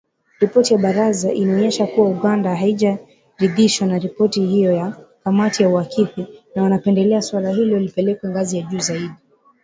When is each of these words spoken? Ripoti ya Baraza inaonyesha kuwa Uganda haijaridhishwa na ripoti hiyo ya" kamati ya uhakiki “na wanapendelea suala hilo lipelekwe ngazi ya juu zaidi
Ripoti 0.39 0.73
ya 0.73 0.79
Baraza 0.79 1.31
inaonyesha 1.31 1.87
kuwa 1.87 2.07
Uganda 2.09 2.55
haijaridhishwa 2.55 3.87
na 3.87 3.99
ripoti 3.99 4.45
hiyo 4.45 4.71
ya" 4.71 4.97
kamati 5.23 5.63
ya 5.63 5.69
uhakiki 5.69 6.27
“na 6.55 6.63
wanapendelea 6.63 7.21
suala 7.21 7.49
hilo 7.51 7.79
lipelekwe 7.79 8.29
ngazi 8.29 8.57
ya 8.57 8.63
juu 8.65 8.79
zaidi 8.79 9.11